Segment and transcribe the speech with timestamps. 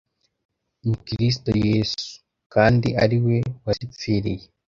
[0.85, 2.07] Ni Kristo Yesu,
[2.53, 4.45] kandi ariwe wazipfiriye